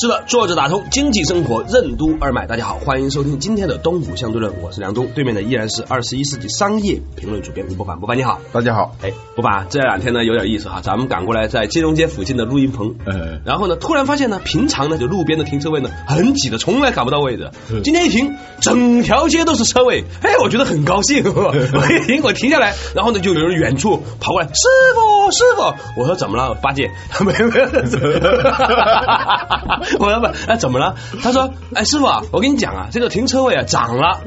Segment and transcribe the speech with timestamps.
[0.00, 2.46] 是的，坐着打通经济生活任督二脉。
[2.46, 7.98] 大家好，欢迎收听今天的东吴相对论，我是梁东，对面的依然是二十一世纪商业评论主编吴伯凡。
[7.98, 8.94] 伯凡你好，大家好。
[9.02, 17.50] 哎，伯凡，这两天呢有点意思哈，咱们赶过来在金融街附近的录音棚，呃然后呢突然发现呢，平常呢就路边的停车位呢很挤的，从来找不到位置。
[17.68, 21.24] 嗯今天一停，整条街都是车位，哎，我觉得很高兴。
[21.34, 21.52] 我
[21.92, 26.88] 一停，我停下来，然后呢就有人远处跑过来，师傅，师傅，我说怎么了，八戒？
[27.26, 27.66] 没有没有，
[29.98, 30.94] 我老板，哎怎么了？
[31.22, 34.20] 他说，哎师傅啊，我跟你讲啊，这个停车位啊涨了。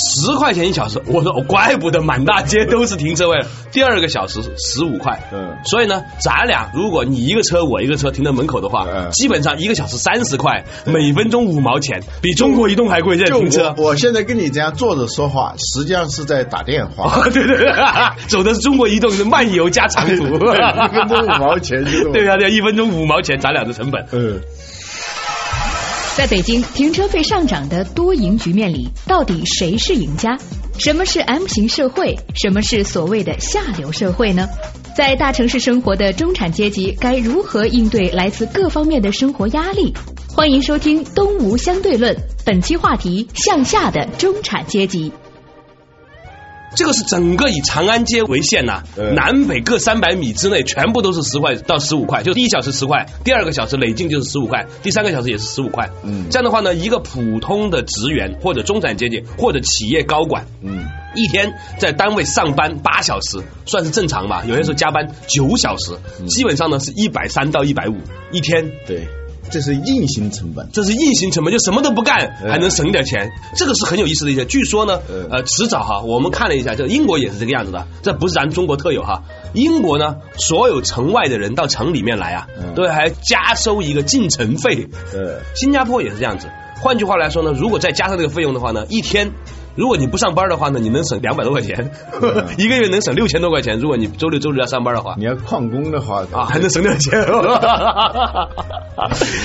[0.00, 3.44] 十块钱一小时，我说哦，怪不得满大街都是停车位。
[3.72, 13.16] 第二个小时十五块，嗯所以呢，咱俩如果你一个车我一个车停在门口的话，嗯基本上一个小时三十块，每分钟五毛钱，比中国移动还贵。
[13.16, 17.20] 这就停车我，我现在跟你这样坐着说话，实际上是在打电话。
[17.20, 17.72] 哦，对对对，
[18.28, 24.06] 走的是中国移动的漫游加长途， 一分钟五毛钱就是对呀、对，一分钟五毛钱，咱俩的成本。
[24.12, 24.40] 嗯，
[26.18, 30.36] 在北京，停车费上涨的多赢局面里，到底谁是赢家？
[30.76, 32.18] 什么是 M 型社会？
[32.34, 34.48] 什么是所谓的下流社会呢？
[34.96, 39.94] 在大城市生活的中产阶级该如何应对来自各方面的生活压力？
[40.34, 42.12] 欢迎收听《东吴相对论》，
[42.44, 45.12] 本期话题：向下的中产阶级。
[46.78, 55.90] 这个是整个以长安街为线呐、嗯南北各三百米之内全部都是十块到十五块，就第一小时十块，第二个小时累进就是十五块，第三个小时也是十五块。
[56.04, 64.44] 嗯这样的话呢，一个普通的职员或者中产阶级或者企业高管，嗯，一天在单位上班八小时，算是正常吧。
[64.46, 67.96] 有些时候加班九小时，基本上呢是一百三到一百五
[68.30, 68.70] 一天。
[68.86, 69.08] 对，
[69.50, 70.68] 这是硬性成本。
[70.72, 74.44] 这是硬性成本，就什么都不干嗯还能省点钱，这个是很有意思的一些。
[74.44, 79.22] 据说呢嗯，呃，迟早哈，我们看了一下，这个英国也是这个样子的，这不是咱中国特有哈。
[79.54, 84.88] 英国呢，所有城外的人到城里面来啊，嗯都还加收一个进城费。
[85.12, 86.48] 呃，新加坡也是这样子。
[86.80, 89.32] 换句话来说呢，如果再加上这个费用的话呢，一天。
[89.74, 91.90] 如果你不上班的话呢，你能省两百多块钱，
[92.58, 93.78] 一个月能省六千多块钱。
[93.78, 97.12] 如果你周六周日要上班的话，你要旷工的话啊，还能省点钱。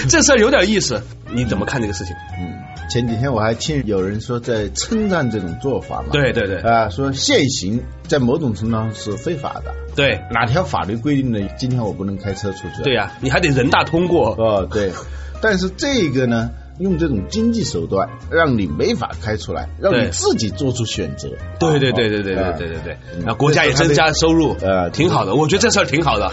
[0.10, 1.02] 这事儿有点意思，
[1.32, 2.16] 你怎么看这个事情？
[2.40, 2.56] 嗯，
[2.90, 6.08] 前几天我还听有人说在称赞这种做法嘛。
[6.12, 9.74] 对对对啊，说现行在某种程度上是非法的。
[9.96, 12.82] 对哪条法律规定的今天我不能开车出去？
[12.84, 14.34] 对呀、你还得人大通过。
[14.40, 14.92] 哦，对，
[15.40, 21.30] 但是这个呢，用这种经济手段让你没法开出来，让你自己做出选择。
[21.60, 23.26] 对对对对对对啊对对对，嗯。
[23.28, 26.32] 啊，国家也增加收入，呃挺好的，我觉得这事儿挺好的，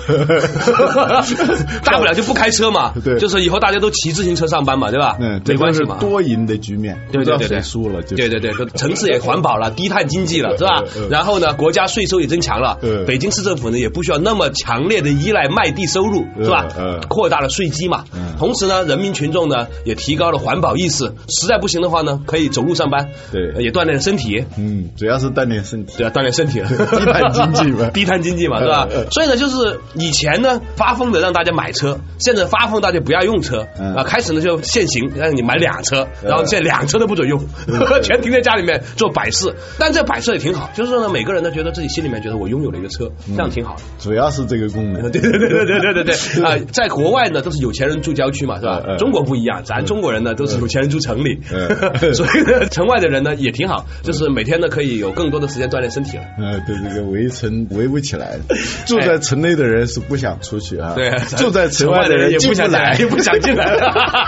[1.85, 3.19] 大不了就不开车嘛， 对。
[3.19, 5.17] 就是以后大家都骑自行车上班嘛，对吧？
[5.21, 5.97] 嗯，没关系嘛。
[5.99, 10.83] 多赢的局面，对对对输了，就对对对，城市也环保了， 低碳经济了，是吧？
[11.11, 16.67] 然后呢，国家税收也增强了嗯，北京市政府呢也不需要那么强烈的依赖卖地收入，是吧？
[16.79, 17.01] 嗯嗯？
[17.09, 18.05] 扩大了税基嘛。
[18.15, 25.95] 嗯，同时呢，人民群众呢也提高了环保意识，实在不行的话呢，可以走路上班，对也锻炼身体，嗯，主要是锻炼身体。
[25.99, 26.75] 对啊，锻炼身体了，低
[27.07, 28.89] 碳经济嘛低碳经济嘛， 是吧？
[29.11, 34.05] 所以呢，就是以前呢发疯的让大家买车，现在发疯大家不要用车嗯啊。
[34.05, 37.45] 开始呢就限行，让你买两车，嗯然后现在两车都不准用，
[38.03, 39.55] 全停在家里面做摆设。
[39.79, 43.83] 但这摆设也挺好，就是说呢，每个人呢觉得自己心里面觉得我拥有了一个车，这样挺好的。
[43.99, 45.03] 主要是这个功能。
[45.11, 46.59] 对对对对对对对对啊！
[46.73, 51.71] 在国外呢，都是有钱人住郊区嘛，是吧中国不一样，咱中国人呢都是有钱人住城里，嗯。
[52.15, 56.25] 所以呢，城外的人呢也挺好，就是每天呢可以有更多的时间锻炼身体了。
[56.39, 58.39] 呃，对这个围城围不起来，
[58.87, 63.67] 住在城内的人是不想出去啊，对，住在城外的人也不想来，也不想进来。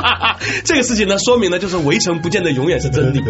[0.64, 3.22] 这个事情呢，说明呢，就是围城不见得永远是真理。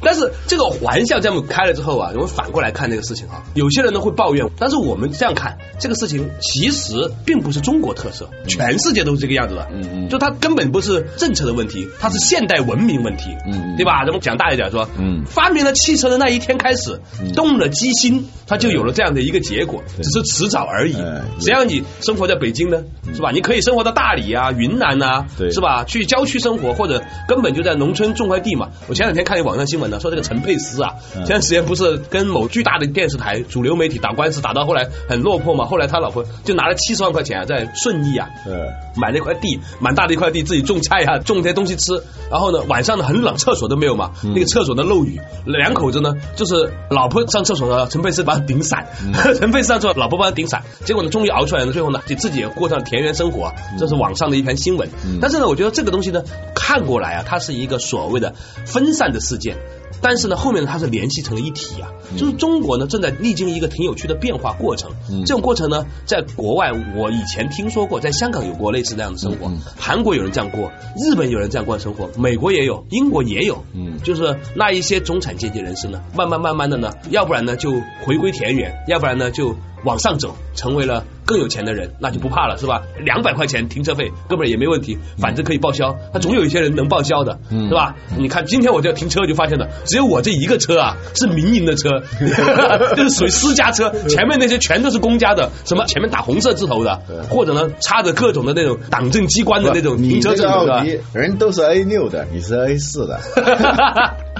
[0.00, 9.66] 但是这个玩笑这么开了之后啊，我们反过来看这个事情啊，有些人呢会抱怨，但是我们这样看，这个事情其实并不是中国特色，全世界都是这个样子的。
[9.72, 10.08] 嗯嗯。
[10.08, 13.36] 就它根本不是政策的问题，它是现代文明问题。
[13.46, 14.04] 嗯嗯对吧？
[14.04, 17.00] 咱们讲大一点说，嗯发明了汽车的那一天开始，
[17.34, 21.20] 动了机心，它就有了这样的一个结果，只是迟早而已哎。
[21.40, 22.82] 谁让你生活在北京呢？
[23.14, 23.30] 是吧？
[23.32, 25.84] 你可以生活到大理啊、云南呐、对是吧？
[25.84, 28.68] 去郊区生活，或者根本就在农村种块地嘛。
[28.86, 35.64] 我前两天看一网上新闻呢，说这个陈佩斯啊，嗯前段时间不是跟某巨大的电视台主流媒体打官司，打到后来很落魄嘛。
[35.64, 48.86] 后来他老婆就拿了七十万块钱啊，在顺义啊，呃，买了一块地，蛮大的一块地，自己种菜啊，种这些东西吃，然后呢晚上呢很冷，厕所都没有嘛，那个厕所的漏雨，两口子呢就是老婆上厕所呢，陈佩斯把他顶伞，
[49.38, 54.88] 陈佩斯上厕所，老婆帮他顶伞，结果呢终于熬出来了，最后呢就自己也过上田园生活，这是网上的一篇新闻。
[55.20, 56.22] 但是呢，我觉得这个东西呢
[56.54, 58.34] 看过来啊，它是一个所谓的
[58.66, 59.56] 分散的事件。
[60.00, 64.90] 但是呢，后面呢，它是联系成了一体啊，就是中国呢正在历经一个挺有趣的变化过程。
[65.26, 73.64] 这种过程呢，在国外我以前听说过，在香港有过类似这样的生活，韩国有人这样过，日本有人这样过生活，美国也有，英国也有。
[73.74, 77.72] 嗯，就是那一些中产阶级人士呢，慢慢慢慢的呢，要不然呢就
[78.04, 79.54] 回归田园，要不然呢就
[79.84, 82.82] 往上走，成为了更有钱的人，那就不怕了，是吧？
[83.04, 85.96] 两百块钱停车费，哥们儿也没问题，反正可以报销。
[86.12, 87.94] 他总有一些人能报销的，是吧？
[88.18, 92.02] 你看今天我就要停车，就发现了，只有我这一个车啊是民营的车，
[92.96, 97.00] 这是属于私家车，前面那些全都是公家的，什么前面打红色字头的，
[97.30, 103.20] 或者呢插着各种的那种党政机关的那种你停车证，这个是吧人都是 A 六的，你是 A 四的，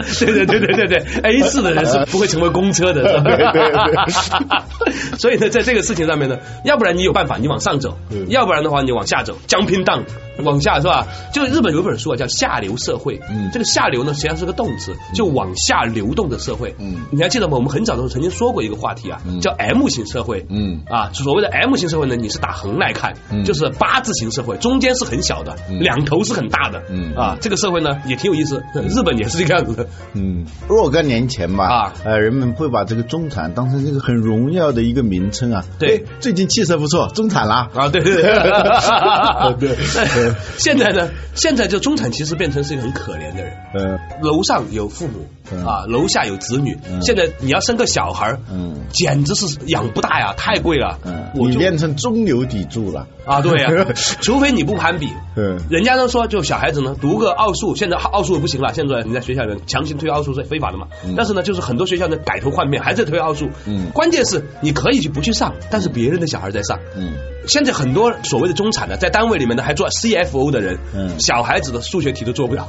[0.20, 4.64] 对对对对对对，A 四的人是不会成为公车的，是吧？
[5.18, 7.90] 所以呢，在这个事情上面呢，要不然你有办法，你往上走；
[8.28, 10.02] 要不然的话，你往下走，jumping down，
[10.44, 11.06] 往下是吧？
[11.32, 13.18] 就日本有一本书啊，叫《下流社会》。
[13.30, 16.74] 嗯这个下流呢，实际上是个动词，就往下流动的社会。
[16.78, 17.56] 嗯你还记得吗？
[17.56, 20.46] 我们很早的时候曾经说过一个话题啊，叫 M 型社会。
[20.48, 26.82] 嗯啊，所谓的 M 型社会呢，你是打横来看，嗯就是八字形社会，中间是很小的，两头是很大的。
[26.90, 29.86] 嗯啊，这个社会呢也挺有意思，日本也是这个样子的。
[30.14, 35.64] 嗯，若干年前吧，啊呃，人们会把这个中产当成这个很荣耀的一个名称啊。
[35.78, 37.68] 对哎，最近气色不错，中产啦。
[37.74, 38.22] 啊，对对
[39.58, 40.27] 对，对
[40.58, 50.98] 现在呢，现在就中产其实变成是一个很可怜的人，嗯，楼上有父母嗯啊，楼下有子女，嗯现在你要生个小孩儿嗯简直是养不大呀，太贵了。
[51.04, 53.06] 嗯，你变成中流砥柱了。
[53.24, 53.68] 啊，对呀，
[54.22, 55.08] 除非你不攀比。
[55.36, 60.86] 嗯人家都说，就小孩子呢，读个奥数，现在奥数不行了，现在你在学校里面强行推奥数是非法的嘛。
[61.16, 63.48] 但是呢，就是很多学校呢改头换面，还在推奥数。
[63.66, 66.78] 嗯关键是你可以去不去上，但是别人的小孩在上。
[66.96, 67.12] 嗯
[67.46, 72.68] 现在很多所谓的中产呢，在单位里面呢还做 CFO 的人，嗯小孩子的数学题都做不了。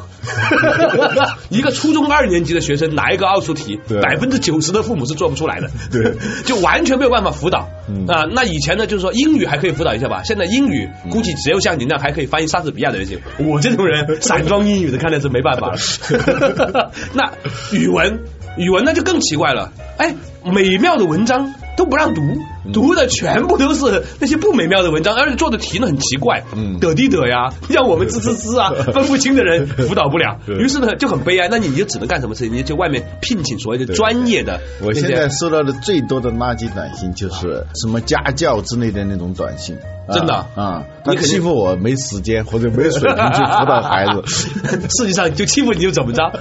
[1.49, 6.13] 一个初中二年级的学生拿一个奥数题，百分之九十的父母是做不出来的， 对，
[6.45, 7.67] 就完全没有办法辅导。
[7.89, 8.05] 嗯。
[8.05, 16.91] 啊，那以前呢，就是说英语还可以辅导一下吧，现在英语估计只有像你那样还可以翻译莎士比亚的人行，我这种人散装英语的看来是没办法了。
[17.13, 17.31] 那
[17.75, 18.19] 语文，
[18.55, 20.13] 语文那就更奇怪了，哎，
[20.43, 22.21] 美妙的文章都不让读，
[22.73, 26.77] 读的全部都是那些不美妙的文章，而且做的题呢很奇怪，嗯。
[26.81, 32.53] 得地得呀， 让我们滋滋滋啊，分不清的人辅导不了，于是呢就很悲哀，那你就只能干什么事情？
[32.53, 39.81] 你就外面聘请所谓的专业的我现在收到的最多的垃圾短信就是什么家教之类的那种短信，啊
[40.13, 40.33] 真的？
[40.55, 44.23] 啊，他你欺负我没时间或者没水平去辅导孩子，
[44.97, 46.23] 实际上就欺负你又怎么着？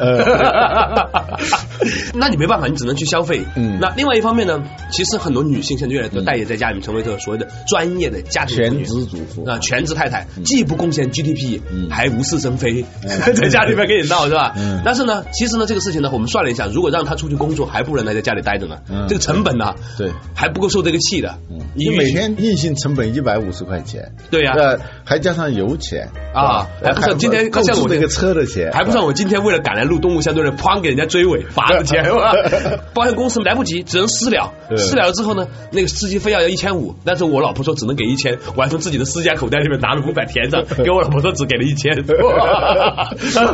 [2.15, 3.43] 那你没办法，你只能去消费。
[3.57, 3.79] 嗯。
[3.81, 11.89] 那另外一方面呢，其实很多女性现在越来越多待业在家里面，成为这个所谓的专业的家庭全职主妇啊，全职太太，既不贡献 GDP，嗯。
[11.91, 12.85] 还无事生非，
[13.35, 14.53] 在家里面给你闹是吧？
[14.57, 14.83] 嗯？
[14.85, 19.07] 但是呢，其实呢，这个事情呢，我们算了一下，如果让她出去工作，还不如让她在家里待着呢嗯。
[19.09, 20.11] 这个成本呢，对。
[20.35, 21.37] 还不够受这个气的。
[21.75, 32.05] 你每天硬性成本一百五十块钱，对呀呃，还加上油钱啊还不算今天购像我那个车的钱，还不算我今天为了赶来录《动物相对论》，哐给人家追尾罚的钱，
[32.95, 34.53] 保险公司来不及，只能私了。
[34.77, 41.95] 私了了之后呢，那个司机非要要一千五，但是我老婆说只能给一千，我还从自己的私家口袋里面拿了五百填上， 给我老婆说只给了一千，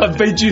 [0.00, 0.50] 很悲剧。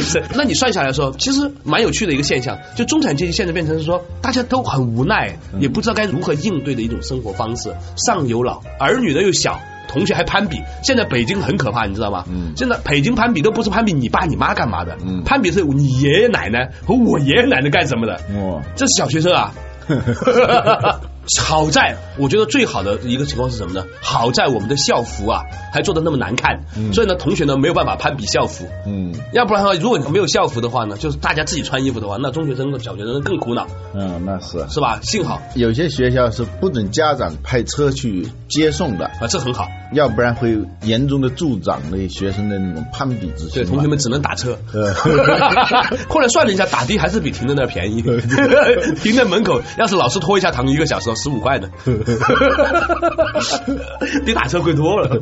[0.00, 7.72] 是那你算下来说，其实蛮有趣的一个现象，就中产阶级现在变成是说，大家都很无奈，也不知道该如何应对的一种生活方式。
[7.96, 9.58] 上有老，儿女的又小。
[9.88, 12.24] 同学还攀比，现在北京很可怕，你知道吗？
[12.28, 19.54] 嗯现在北京攀比都不是攀比你爸你妈干嘛的，嗯攀比是你爷爷奶奶和我爷爷奶奶干什么的，哦，这是小学生啊。
[21.40, 23.84] 好在我觉得最好的一个情况是什么呢？
[24.00, 25.42] 好在我们的校服啊
[25.72, 28.66] 还做的那么难看，嗯所以呢同学呢没有办法攀比校服。
[28.86, 34.64] 嗯要不然的话，如果你没有校服的话呢，就是大家自己穿衣服的话，那中学生和小学生更苦恼，嗯，那是。
[34.68, 35.00] 是吧？
[35.02, 39.66] 幸好有些学校是不准家长派车去接送的，啊，这很好。
[39.92, 43.50] 要不然会严重的助长那学生的那种攀比之心。
[43.54, 44.58] 对，同学们只能打车。
[44.74, 44.92] 呃
[46.08, 48.02] 后来算了一下，打的还是比停在那儿便宜。
[49.02, 51.68] 停在门口，要是老师拖一下堂一个小时，十五块呢，
[54.24, 55.20] 比打车贵多了。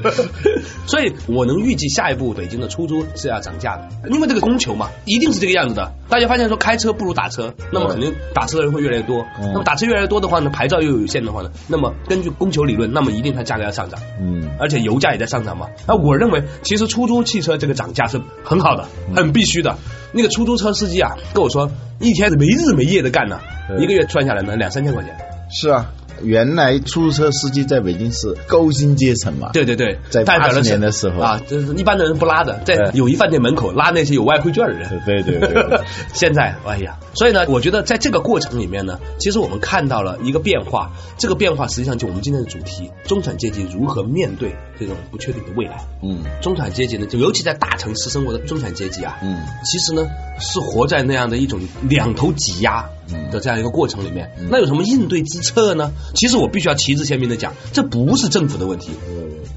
[0.87, 5.93] 所以我能预计下一步北京的出租是要涨价的，因为这个供求嘛，一定是这个样子的。
[6.09, 9.25] 大家发现说开车不如打车，那么肯定打车的人会越来越多。
[9.41, 14.01] 嗯那么打车越来越多的话呢，牌照又有限的话呢，那么根据供求理论，那么一定它价格要上涨。
[14.21, 15.67] 嗯而且油价也在上涨嘛。
[15.87, 19.77] 那我认为，其实出租汽车这个涨价是很好的，很必须的。
[20.13, 25.17] 那个出租车司机啊，跟我说，一天没日没夜的干呢，对一个月赚下来呢两三千块钱。
[25.55, 31.21] 是啊，原来出租车司机在北京是高薪阶层嘛，对对对，在80代表的是年的时候。
[31.21, 34.89] 啊，就是一般的人不拉的，在友谊饭店门口拉那些有外汇券的人。
[35.07, 35.81] 对对对对。
[36.13, 45.85] 现在，哎呀，所以呢，我觉得在这个过程里面呢，其实我们看到了一个变化，这个变化实际上就我们今天的主题：中产阶级如何面对这种不确定的未来。
[46.03, 46.19] 嗯。
[46.43, 49.39] 中产阶级呢，就尤其在大城市生活的中产阶级啊，嗯。
[49.65, 50.05] 其实呢
[50.41, 52.85] 是活在那样的一种两头挤压
[53.31, 54.31] 的这样一个过程里面。
[54.51, 55.93] 那有什么应对之策呢？
[56.15, 58.91] 其实我必须要旗帜鲜明的讲，这不是政府的问题。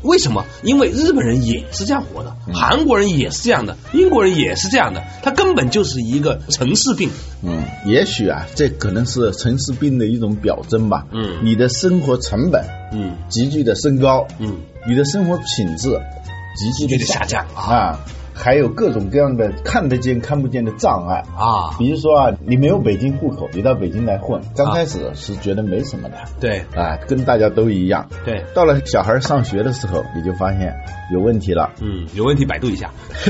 [0.03, 0.45] 为什么？
[0.63, 7.09] 因为日本人也是这样活的，韩国人也是这样的，英国人也是这样的，它根本就是一个城市病。
[7.41, 11.05] 嗯，也许啊，这可能是城市病的一种表征吧。
[11.11, 12.63] 嗯你的生活成本
[12.93, 15.99] 嗯急剧的升高，嗯，你的生活品质
[16.55, 17.99] 急剧的下降啊啊，
[18.37, 21.23] 还有各种各样的看得见看不见的障碍。
[21.35, 28.07] 啊，比如说啊，你没有北京户口，你到北京来混，刚开始是觉得没什么的对啊，跟大家都一样。
[28.23, 30.75] 对，到了小孩上学的时候，你就发现
[31.11, 31.71] 有问题了。
[31.81, 32.91] 嗯，有问题百度一下。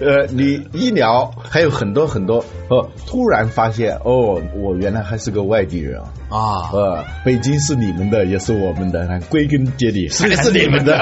[0.00, 6.06] 呃，你医疗还有很多很多，哦，突然发现哦，我原来还是个外地人啊。
[6.30, 10.96] 啊，呃，北京是你们的，也是我们的，归根结底还是你们的。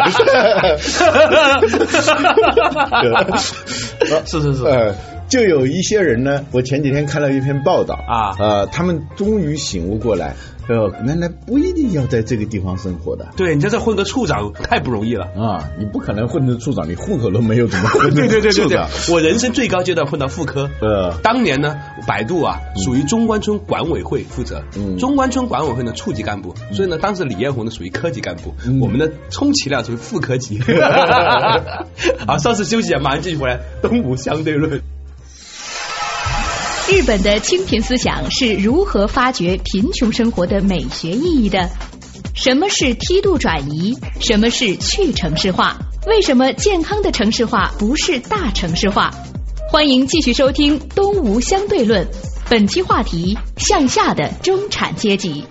[0.78, 1.04] 是
[4.42, 4.94] 是是， 呃，
[5.28, 8.34] 就有一些人呢，我前几天看了一篇报道啊。
[8.38, 10.34] 呃，他们终于醒悟过来，
[10.70, 13.26] 呃，原来不一定要在这个地方生活的。
[13.36, 15.24] 对你在这混个处长太不容易了。
[15.36, 20.70] 啊，你不可能混成处长，你户口都没有，怎么混对成对对对对？，我人生最高阶段混到副科。
[20.80, 30.60] 呃，当年呢，百度啊属于中关村管委会负责，嗯中关村管委会呢处级干部，所以呢，当时李彦宏呢属于科级干部，嗯我们的充其量属于副科级。
[32.28, 34.80] 好，稍事休息啊，马上继续回来，东吴相对论。
[36.90, 41.70] 日本的清贫思想是如何发掘贫穷生活的美学意义的？
[42.35, 43.97] 什么是梯度转移？
[44.18, 45.78] 什么是去城市化？
[46.09, 49.12] 为什么健康的城市化不是大城市化？
[49.70, 52.04] 欢迎继续收听《东吴相对论》，
[52.49, 55.44] 本期话题：向下的中产阶级。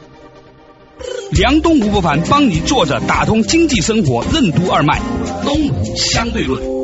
[1.32, 5.00] 梁东吴不凡帮你坐着打通经济生活任督二脉，
[5.46, 6.79] 东吴相对论。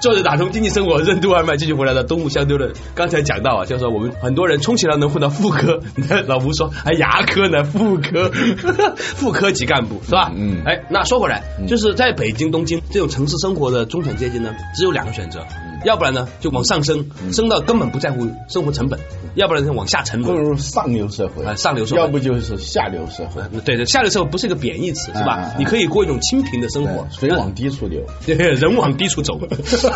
[0.00, 2.72] 坐着打通经济生活任督二脉，继续回来的东吴相对论。
[2.94, 5.80] 刚才讲到啊，就是说我们很多人充其量能混到副科，
[6.26, 8.30] 老吴说，还，牙科呢，副科，
[8.96, 10.32] 副科级干部是吧？
[10.34, 15.44] 嗯哎，那说回来，就是在北京、东京这种城市生活的中产阶级呢，只有两个选择，
[15.84, 18.98] 要不然呢就往上升，升到根本不在乎生活成本；
[19.34, 20.42] 要不然就往下沉不沦。
[20.44, 25.52] 如上流社会啊上流社会要不就是下流社会，对对，下流社会不是一个贬义词，是吧？
[25.58, 28.00] 你可以过一种清贫的生活，水往低处流。
[28.24, 29.38] 对，人往低处走。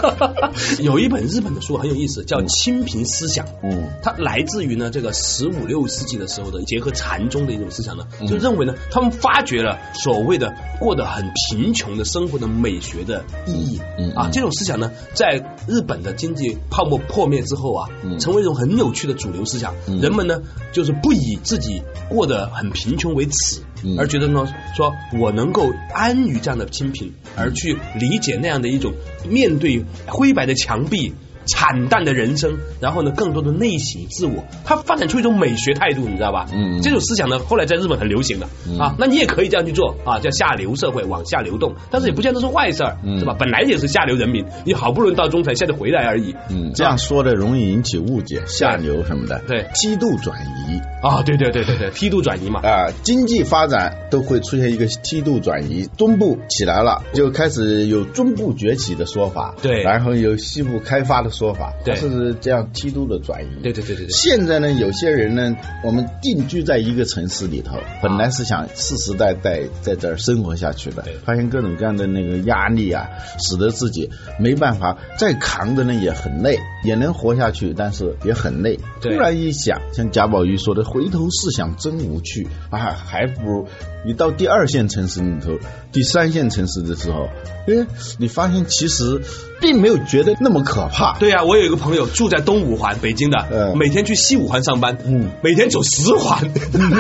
[0.81, 3.47] 有一本日本的书很有意思，叫《清贫思想》。
[3.63, 3.89] 嗯。
[4.03, 8.27] 它来自于呢这个十五六世纪的时候的结合禅宗的一种思想呢，嗯。
[8.27, 13.81] 就认为呢他们发掘了所谓的过得很贫穷的生活的美学的意义。
[13.99, 18.19] 嗯嗯啊，这种思想呢在日本的经济泡沫破灭之后啊，嗯。
[18.19, 19.75] 成为一种很有趣的主流思想。
[19.89, 20.01] 嗯。
[20.01, 23.61] 人们呢就是不以自己过得很贫穷为耻，
[23.99, 28.95] 而觉得呢说我能够安于这样的清贫，而去理解那样的一种
[29.29, 31.13] 面对灰白的墙壁。
[31.47, 36.47] 惨淡的人生，然后呢，更多的内省自我，他发展出一种美学态度，你知道吧？
[36.53, 38.95] 嗯这种思想呢，后来在日本很流行的、嗯啊。
[38.99, 43.35] 那你也可以这样去做啊，叫下流社会往下流动，但是也不见得是坏事儿，嗯是吧？
[43.39, 46.35] 本来也是下流人民，你好不容易到中产，现在回来而已。
[46.51, 49.41] 嗯，这样说的容易引起误解，下流什么的。
[49.47, 52.61] 对梯度转移啊，对对对对对，梯度转移嘛。
[52.61, 63.63] 啊，经济发展都会出现一个梯度转移，中部起来了，就开始有中部崛起的说法，对然后有西部开发的说法，对它是这样梯度的转移。
[63.63, 64.09] 对对对对对。
[64.11, 73.09] 现在呢，有些人呢，我们定居在一个城市里头，本来是想世世代代在这儿生活下去的对，发现各种各样的那个压力啊，
[73.41, 78.79] 使得自己没办法再扛着呢也很累，也能活下去，但是也很累。
[79.03, 83.67] 突然一想，像贾宝玉说的“回头是想真无趣”，啊，还不如
[84.07, 85.59] 你到第二线城市里头、
[85.93, 87.29] 第三线城市的时候，
[87.67, 87.87] 哎，
[88.19, 89.21] 你发现其实
[89.61, 91.19] 并没有觉得那么可怕。
[91.25, 96.53] 对呀、我有一个朋友住在东五环，北京的，嗯每天去西五环上班，嗯每天走十环，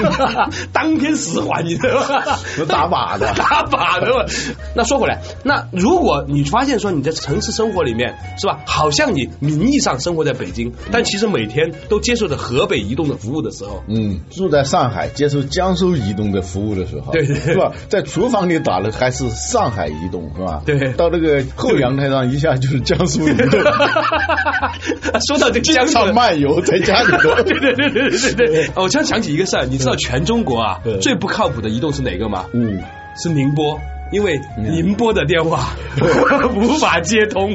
[0.72, 2.38] 当天十环，你知道吗？
[2.58, 4.26] 有打靶的 打靶的。
[4.74, 17.72] 那说回来，那如果你发现说你在城市生活里面是吧，好像你名义上生活在北京，但其实每天都接受着河北移动的服务的时候，嗯，住在上海接受江苏移动的服务的时候，对对对是吧？
[17.90, 20.62] 在厨房里打的还是上海移动，是吧？
[20.64, 23.60] 对到那个后阳台上一下就是江苏移动，
[25.28, 27.34] 说到这个江上漫游在家里头。
[27.42, 32.46] 对对对对对对对，我突然想起一个事儿，你知道全中国啊嗯最不靠谱的移动是哪个吗？
[32.52, 32.82] 嗯，
[33.22, 33.80] 是宁波。
[34.12, 35.70] 因为宁波的电话
[36.54, 37.50] 无法接通，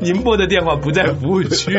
[0.00, 1.76] 宁波的电话不在服务区。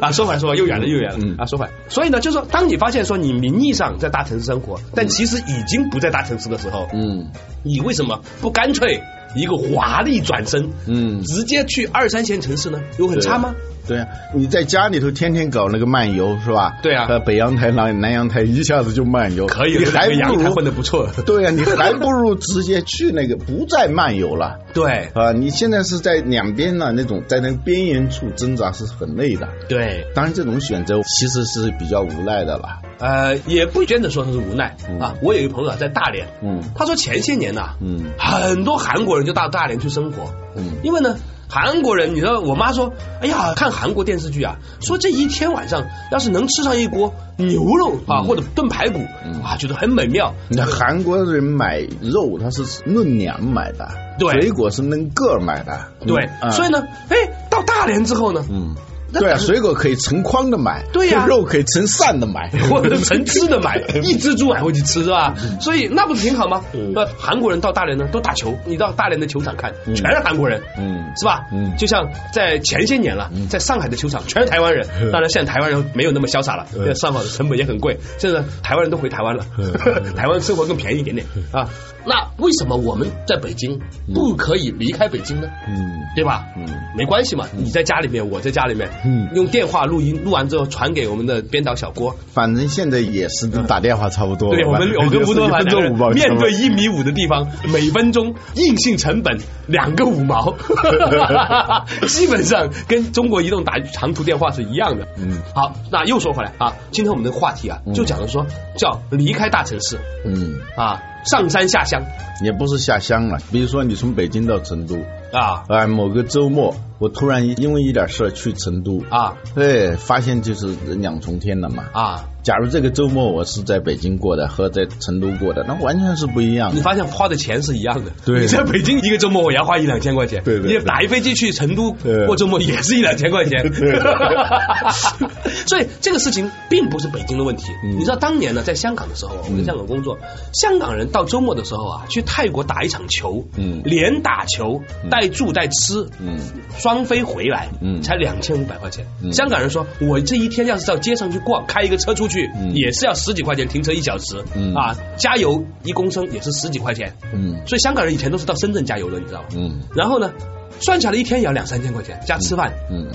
[0.00, 0.10] 啊。
[0.10, 1.18] 说回来说又远了又远了。
[1.20, 1.34] 嗯。
[1.36, 1.44] 啊。
[1.46, 7.26] 说回来，所以呢，就是说，当你发现说你名义上在大城市生活，但其实已经不在大城市的时候，嗯。
[7.64, 9.02] 你为什么不干脆
[9.34, 12.80] 一个华丽转身，嗯，直接去二三线城市呢？
[12.98, 13.54] 有很差吗？
[13.86, 16.76] 对呀、你在家里头天天搞那个漫游是吧？
[16.82, 21.08] 对啊呃，北阳台、南南阳台一下子就漫游，可以，你还不如混的不错。
[21.26, 24.58] 对呀、你还不如直接去那个不再漫游了。
[24.72, 29.48] 对啊，你现在是在两边呢，那种在那个边缘处挣扎是很累的。
[29.68, 32.80] 对，当然，这种选择其实是比较无奈的了。
[32.98, 35.14] 呃，也不见得说他是无奈嗯啊。
[35.22, 41.16] 我有一个朋友啊，在大连，嗯他说前些年呐、嗯很多韩国人就到大连去生活，嗯因为呢。
[41.50, 49.42] 韩国人，你知道，我妈说，哎呀，看韩国电视剧啊，说这一天晚上要是能吃上一锅牛肉啊，或者炖排骨嗯。
[49.42, 50.32] 啊，觉得很美妙。
[50.48, 53.88] 那韩国人买肉他是论两买的，
[54.18, 54.30] 对。
[54.40, 55.88] 水果是论个买的。
[56.06, 57.16] 对，嗯所以呢，哎，
[57.50, 65.34] 到大连之后呢，嗯，那对啊，水果可以成筐的买，对呀肉可以成扇 的买，或者是成只的买，一只猪买回去吃是吧？
[65.60, 66.62] 所以那不是挺好吗？
[66.74, 70.60] 嗯那韩国人到大连呢都打球，你到大连的球场看，嗯全是韩国人。
[70.78, 71.40] 嗯是吧？
[71.52, 79.72] 嗯就像在前些年了，在上海的球场全是台湾人，嗯当然现在台湾人没有那么潇洒了，嗯因为上海的成本也很贵，现在台湾人都回台湾了嗯，
[80.14, 81.68] 台湾生活更便宜一点点啊。
[82.04, 83.78] 那为什么我们在北京
[84.14, 85.48] 不可以离开北京呢？
[85.68, 86.44] 嗯对吧？
[86.56, 86.66] 嗯
[86.96, 94.50] 没关系嘛，你在家里面，我在家里面，嗯用电话录音，录完之后传给我们的编导小郭，反正现在也是跟打电话差不多。
[94.54, 100.56] 对我们我跟吴多一分面对一米五的地方，每分钟硬性成本两个五毛
[102.08, 105.06] 基本上跟中国移动打长途电话是一样的。
[105.16, 112.02] 嗯好，那又说回来啊，今天我们的话题啊，就讲的说叫离开大城市嗯，啊，上山下乡
[112.42, 114.96] 也不是下乡了，比如说你从北京到成都，
[115.32, 121.84] 啊啊，某个周末我突然因为一点事儿去成都，啊对，发现就是两重天了嘛。
[121.92, 122.24] 啊！
[122.42, 126.76] 假如这个周末我是在北京过的和在成都过的，那完全是不一样的。
[126.76, 128.40] 你发现花的钱是一样的，对。
[128.40, 130.68] 你在北京一个周末我要花一两千块钱，对对。
[130.68, 132.26] 对你打一飞机去成都对。
[132.26, 133.70] 过周末也是一两千块钱。
[133.70, 133.98] 对，
[135.66, 137.64] 所以这个事情并不是北京的问题。
[137.84, 137.98] 嗯。
[137.98, 140.18] 你知道当年呢，在香港的时候，我在香港工作，
[140.52, 143.82] 香港人到周末的时候啊，去泰国打一场球，嗯。
[143.84, 146.38] 连打球带住带吃，嗯。
[146.78, 148.00] 双飞回来，嗯。
[148.02, 149.04] 才两千五百块钱。
[149.22, 149.32] 嗯。
[149.32, 157.14] 香港人说，我这一天要是到街上去逛，开一个车出去，嗯也是要十几块钱停车一小时，嗯啊，加油一公升也是十几块钱。
[157.34, 159.48] 嗯所以香港人以前都是到深圳加油的，你知道吗？
[159.54, 160.32] 嗯然后呢，
[160.80, 162.72] 算下来一天也要两三千块钱，加吃饭。
[162.90, 163.08] 嗯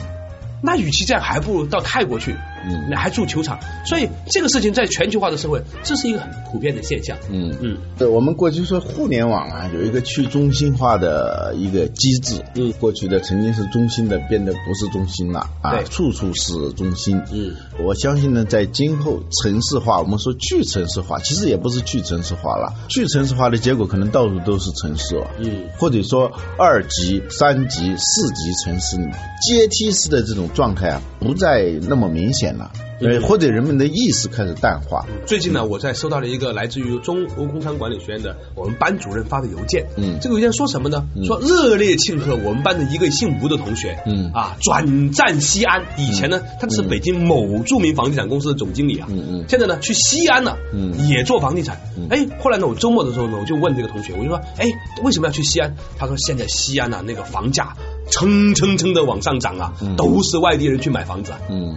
[0.62, 2.36] 那与其这样，还不如到泰国去，
[2.68, 3.60] 嗯那还住球场。
[3.86, 7.18] 所以这个事情在全球化的社会，这是一个很普遍的现象。
[7.30, 12.44] 嗯嗯对，我们过去说互联网啊，有一个去中心化的一个机制。
[12.56, 17.22] 嗯过去的曾经是中心的，变得不是中心了啊对，处处是中心。
[17.32, 25.28] 嗯，我相信呢，在今后城市化，我们说去城市化，其实也不是去城市化了，去城市化的结果可能到处都是城市了。
[25.40, 29.12] 嗯或者说二级、三级、四级城市里
[29.48, 32.72] 阶梯式的这种状态啊，不再那么明显了。
[33.02, 35.06] 呃，嗯或者人们的意识开始淡化。
[35.26, 39.86] 最近呢，我在收到了一个来自于中国工商管理学院的我们班主任发的邮件。
[39.98, 41.06] 嗯这个邮件说什么呢？
[41.16, 45.84] 嗯说热烈庆贺我们班的一个姓吴的同学，嗯啊，转战西安。
[45.98, 52.08] 以前呢，他是北京某著名房地产公司的总经理啊，嗯嗯现在呢去西安了，嗯也做房地产嗯。
[52.10, 54.66] 哎，后来呢，我周末的时候呢，我就问这个同学，我就说，哎，
[55.04, 55.76] 为什么要去西安？
[55.98, 57.76] 他说现在西安呢、那个房价
[58.10, 61.40] 蹭蹭蹭的往上涨啊，嗯都是外地人去买房子啊。
[61.50, 61.76] 嗯，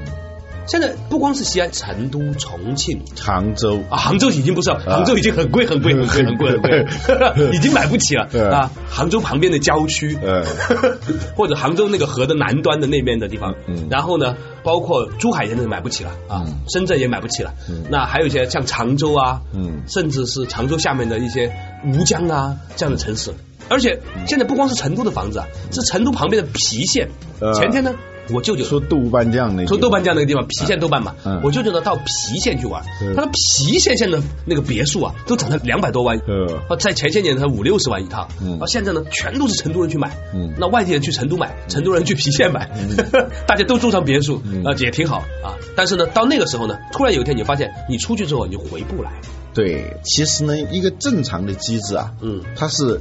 [0.68, 3.00] 现在不光是西安，成都、重庆。
[3.18, 3.80] 杭州。
[3.90, 8.70] 啊，杭州已经不是了，杭州已经很贵很贵很贵 很贵很贵，已经买不起了啊！
[8.88, 10.44] 杭州旁边的郊区，呃
[11.34, 13.88] 或者杭州那个河的南端的那边的地方，嗯。
[13.90, 17.54] 然后呢，包括珠海现在买不起了啊嗯，深圳也买不起了。
[17.70, 19.82] 嗯，那还有一些像常州啊，嗯。
[19.88, 21.50] 甚至是常州下面的一些
[21.86, 23.32] 吴江啊这样的城市，
[23.70, 27.08] 而且现在不光是成都的房子啊，是成都旁边的郫县。
[27.40, 27.94] 呃前天呢，
[28.32, 42.70] 我舅舅说豆瓣酱那个，说豆瓣酱那个地方，郫县豆瓣嘛，嗯我舅舅呢到郫县去玩，嗯他说郫县现在那个别墅啊，都涨到两百多万，呃啊，在前些年才五六十万一套，嗯啊，现在呢全都是成都人去买，嗯那外地人去成都买，成都人去郫县买，
[43.46, 45.56] 大家都住上别墅，嗯啊，也挺好啊。
[45.76, 49.10] 但是呢，到那个时候呢，突然有一天你发现，你出去之后你就回不来，
[49.54, 53.00] 对，其实呢，一个正常的机制啊，嗯它是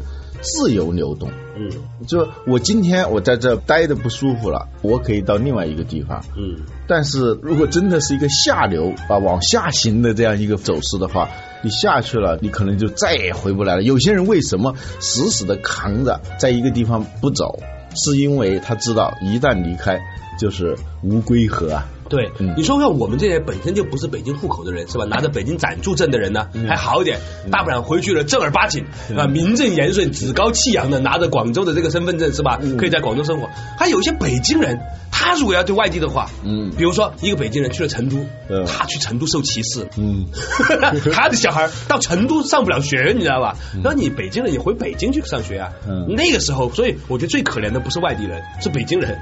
[0.54, 1.30] 自由流动。
[1.60, 1.70] 嗯
[2.06, 6.24] 就我今天我在这待的不舒服了，我可以到另外一个地方。
[6.38, 6.56] 嗯
[6.88, 11.30] 但是如果真的是一个下流啊往下行的这样一个走势的话，
[11.64, 13.84] 你下去了，你可能就再也回不来了。
[13.84, 17.60] 有些人为什么死死的扛着在一个地方不走，
[17.96, 20.00] 是因为他知道一旦离开
[20.40, 21.90] 就是无归河啊。
[22.10, 25.06] 对，嗯你说像我们这些本身就不是北京户口的人，是吧？
[25.06, 27.20] 拿着北京暂住证的人呢，嗯还好一点，
[27.52, 28.86] 大不了回去了正儿八经
[29.18, 32.60] 啊，名正言顺、趾高气扬的拿着广州的这个身份证，是吧？
[32.62, 33.50] 嗯可以在广州生活。
[33.78, 34.80] 还有一些北京人，
[35.12, 38.18] 他如果要对外地的话，嗯比如说一个北京人去了成都
[38.50, 40.26] 嗯，他去成都受歧视，嗯，
[41.14, 43.56] 他的小孩到成都上不了学，你知道吧？
[43.84, 45.72] 那你北京人，你回北京去上学啊？
[45.88, 49.18] 嗯那个时候，所以我觉得最可怜的不是外地人，是北京人。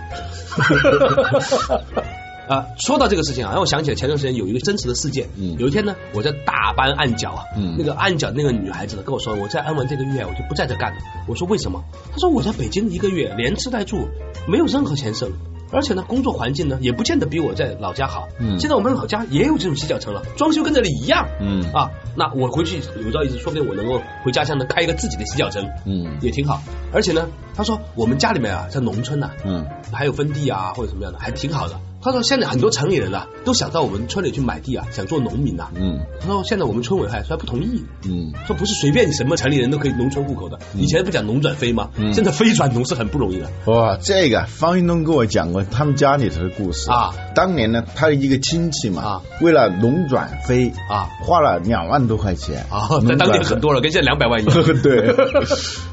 [2.47, 5.27] 啊，说到这个事情啊，让我想起了前段时间有一个真实的事件。
[5.37, 10.97] 嗯有一天呢，我在大班按脚啊，嗯那个按脚那个女孩子呢跟我说，我在安完这个月我就不在这干了。
[11.27, 11.83] 我说为什么？
[12.11, 14.07] 她说我在北京一个月连吃带住，
[14.47, 15.31] 没有任何钱剩。
[15.71, 18.27] 而且呢，工作环境呢也不见得比我在老家好。
[18.39, 21.27] 嗯现在我们老家也有这种洗脚城了，装修跟这里一样。
[21.41, 26.61] 嗯啊，那我回去有朝一日，说不定我能够回家乡呢开一个自己的洗脚城，嗯也挺好。
[26.93, 31.79] 而且呢，她说我们家里面啊，在农村呐、嗯还有分地啊，或者什么样的，还挺好的。
[32.05, 40.59] 他说现在很多城里人啊，都想到我们村里去买地啊，想做农民呐、嗯他说现在我们村委还说不同意，嗯说不是随便你什么城里人都可以农村户口的。
[40.75, 41.89] 以前不讲农转非吗？
[41.97, 43.49] 嗯现在非转农是很不容易的。
[43.65, 47.11] 哇，这个方云东跟我讲过他们家里头的故事啊。
[47.33, 54.63] 当年呢，他的一个亲戚嘛，啊为了农转非啊，花了两万多块钱啊，在当年很多了，跟现在两百万一样。
[54.83, 55.15] 对，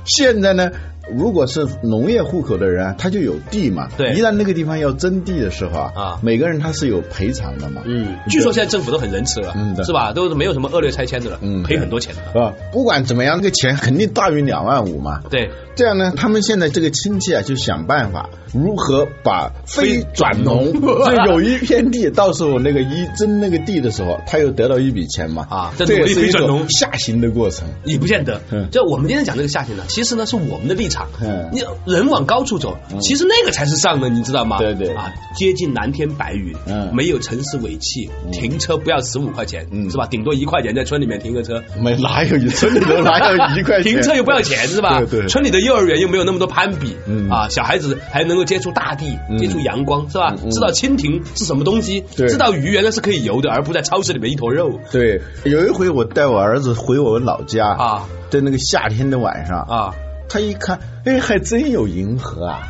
[0.04, 0.70] 现在呢，
[1.10, 3.88] 如果是农业户口的人啊，他就有地嘛。
[3.96, 7.82] 对一旦那个地方要征地的时候啊，啊每个人他是有赔偿的嘛。
[7.84, 10.12] 嗯，据说现在政府都很仁慈了，嗯是吧？
[10.12, 12.40] 都是没有什么恶劣拆迁的了，嗯赔很多钱的。
[12.40, 15.20] 啊，不管怎么样，这个钱肯定大于两万五嘛。
[15.30, 25.46] 对，这样呢，他们现在这个亲戚啊，就想办法如何把非转农， 就有一片地，到时候那个一征那个地的时候，他又得到一笔钱嘛。
[25.50, 27.68] 啊这是一种非转农下行的过程。
[27.84, 28.68] 也不见得嗯。
[28.70, 31.48] 就我们今天讲这个下行呢，其实呢是我们的立场嗯。
[31.52, 34.58] 你人往高处走，其实那个才是上的，你知道吗？
[34.58, 40.06] 对对啊，接近蓝天白云，嗯没有城市尾气，停车不要十五块钱，嗯是吧？
[40.06, 41.60] 顶多一块钱在村里面停个车。
[41.80, 43.92] 没哪有一村里头 哪有一块钱？
[43.94, 45.00] 停车又不要钱是吧？
[45.00, 50.34] 对对村里的幼儿园又没有那么多攀比，嗯啊，小孩子还能够接触大地，嗯接触阳光是吧？
[50.42, 54.78] 嗯知道蜻蜓是什么东西，对知道鱼原来是可以游的，而不在超市里面一坨肉。
[54.90, 59.94] 对，有一回我带我儿子回我们老家啊，在那个夏天的晚上啊，
[60.32, 62.62] 他一看，哎，还真有银河啊！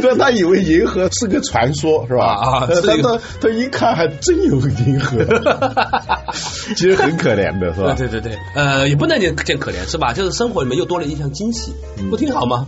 [0.00, 2.24] 说 他以为银河是个传说，是吧？
[2.34, 5.18] 啊他他他一看还真有银河，
[6.76, 7.94] 其实很可怜的，是吧？
[7.96, 10.12] 对对对对，呃，也不能见见可怜是吧？
[10.12, 12.66] 就是生活里面又多了一项惊喜，嗯不挺好吗？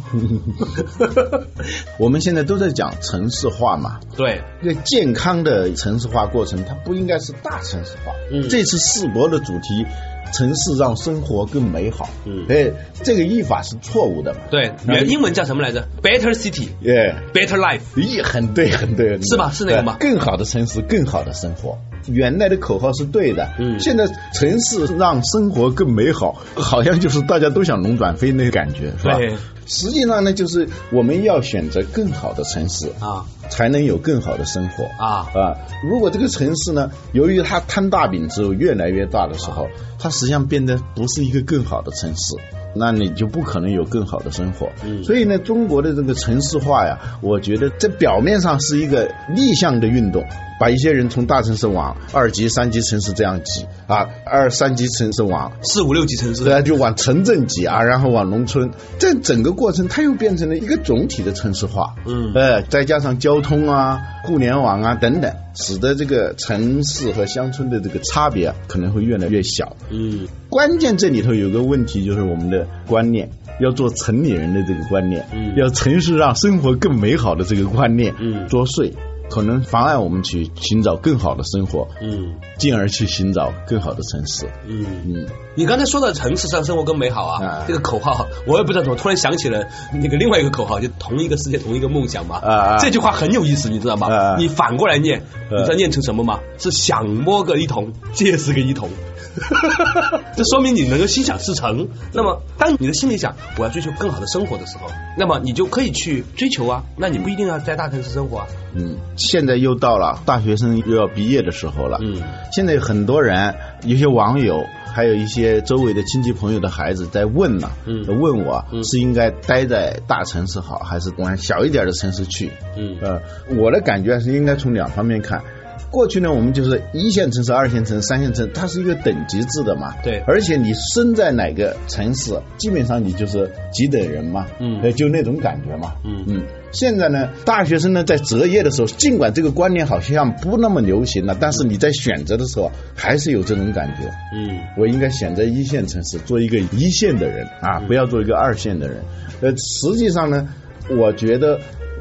[2.00, 8.12] 我们现在都在讲城市化嘛，对，一个健康的城市化过程，它不应该是大城市化。
[8.32, 9.86] 嗯这次世博的主题。
[10.32, 12.08] 城市让生活更美好。
[12.24, 12.70] 嗯哎，
[13.02, 14.40] 这个译法是错误的嘛？
[14.50, 17.80] 对，原英文叫什么来着？Better City, 耶，Better Life。
[17.96, 21.78] 咦，很对，很对，很对是吧是那个吗更好的城市，更好的生活。
[22.08, 29.16] 原来的口号是对的，嗯现在城市让生活更美好，好像就是大家都想龙转飞那个感觉，是吧？
[29.16, 29.34] 对
[29.66, 34.84] 实际上呢，就是我们要选择更好的城市啊，才能有更好的生活。
[34.98, 35.26] 啊。
[35.34, 35.58] 啊！
[35.82, 39.66] 如果这个城市呢，由于它摊大饼之后越来越大的时候，
[39.98, 42.36] 它实际上变得不是一个更好的城市，
[42.78, 44.68] 那你就不可能有更好的生活。
[44.84, 50.24] 嗯所以呢，中国的这个城市化呀，我觉得在表面上是一个逆向的运动，
[50.58, 61.94] 把一些人从大城市往二级、三级城市这样挤啊，二三级城市往四五六级城市对啊，就往城镇挤啊，然后往农村，这整个过程它又变成了一个总体的城市化。
[62.06, 69.76] 嗯呃，再加上交通啊、互联网啊等等，使得这个城市和乡村的这个差别啊可能会越来越小。
[69.90, 73.30] 嗯关键这里头有个问题，就是我们的观念，
[73.60, 78.92] 要做城里人的这个观念，嗯要城市让生活更美好的这个观念，嗯作祟。
[79.28, 84.46] 可能妨碍我们去寻找更好的生活，嗯进而去寻找更好的城市。
[84.68, 84.86] 嗯。
[85.04, 92.36] 嗯，你刚才说到城市上生活更美好啊，啊这个口号我也不知道怎么突然想起了那个另外一个口号，就同一个世界同一个梦想嘛。
[92.36, 94.36] 啊啊这句话很有意思，你知道吗？
[94.38, 96.38] 你反过来念，啊你知道念成什么吗？
[96.56, 98.88] 是想摸个一桶，借是个一桶。
[100.36, 101.88] 这说明你能够心想事成。
[102.12, 106.82] 那么，当你的心里想我要追求更好的生活的时候，那么你就可以去追求啊。
[106.96, 108.46] 那你不一定要在大城市生活啊。
[108.74, 111.98] 嗯，现在又到了大学生又要毕业的时候了。
[112.02, 112.22] 嗯，
[112.52, 122.50] 现在有很多人，有些网友，还有一些周围的亲戚朋友的孩子在问呢，嗯问我嗯是应该待在大城市好，还是往小一点的城市去？
[122.76, 123.20] 嗯呃，
[123.56, 125.42] 我的感觉是应该从两方面看。
[125.90, 129.94] 过去呢，我们就是一线城市、二线城市、三线城市，它是一个等级制的嘛。
[130.02, 134.46] 对而且你生在哪个城市，基本上你就是几等人嘛。
[134.60, 135.94] 嗯呃，就那种感觉嘛。
[136.04, 136.42] 嗯嗯。
[136.72, 144.02] 现在呢，大学生呢在择业的时候，尽管这个观念好像不那么流行了，但是你在选择的时候还是有这种感觉。
[144.34, 148.98] 嗯我应该选择一线城市，做一个一线的人啊，不要做一个二线的人。
[149.40, 150.46] 呃，实际上呢，
[150.90, 151.58] 我觉得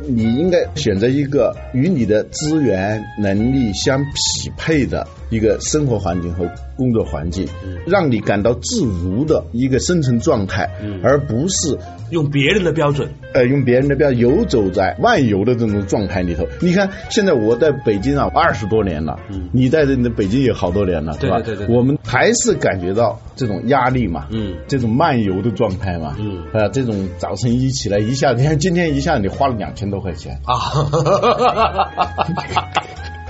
[0.08, 7.48] 你应该选择一个与你的资源能力相匹配的一个生活环境和工作环境，
[7.86, 11.78] 让你感到自如的一个生存状态，嗯而不是
[12.12, 13.10] 用别人的标准。
[13.34, 16.46] 呃，用别人的标准游走在漫游的这种状态里头。
[16.62, 21.38] 你看，现在我在北京啊，二十多年了，嗯你在这北京也好多年了，对吧？
[21.38, 30.56] 对对对对对我们还是感觉到这种压力嘛，嗯这种漫游的状态嘛，嗯啊，这种早晨一起来一下，你看今天一下你花了两千多块钱，啊，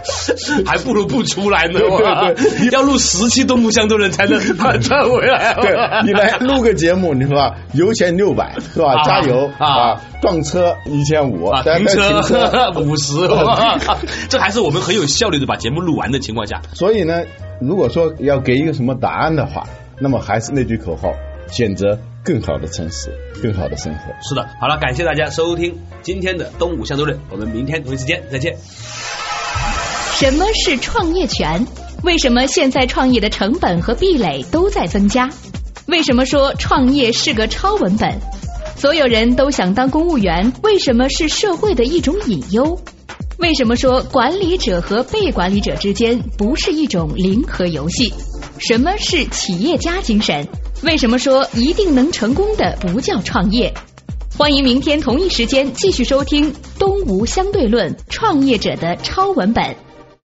[0.65, 1.79] 还不如不出来呢。
[1.79, 4.39] 对对对要录十期《动物相对论 》才能
[4.81, 5.53] 赚回来。
[5.55, 5.75] 对
[6.05, 8.93] 你来录个节目，你说吧，油钱六百是吧？
[8.93, 12.21] 啊加油啊撞车一千五，停车
[12.79, 13.13] 五十，
[14.29, 16.61] 这还是我们很有效率的把节目录完的情况下。
[16.73, 17.23] 所以呢，
[17.59, 19.65] 如果说要给一个什么答案的话，
[19.99, 21.13] 那么还是那句口号：
[21.51, 24.13] 选择更好的城市，更好的生活。
[24.21, 28.57] 是的，好了，感谢大家收听今天的《东吴相对论》，我们明天同一时间再见。
[30.13, 31.65] 什么是创业权？
[32.03, 35.29] 为什么现在创业的成本和壁垒都在增加？
[35.87, 38.19] 为什么说创业是个超文本？
[38.77, 42.79] 所有人都想当公务员，为什么是社会的一种隐忧？
[43.37, 48.13] 为什么说管理者和被管理者之间不是一种零和游戏？
[48.57, 50.47] 什么是企业家精神？
[50.83, 53.73] 为什么说一定能成功的不叫创业？
[54.37, 59.63] 欢迎明天同一时间继续收听《东吴相对论：创业者的超文本》。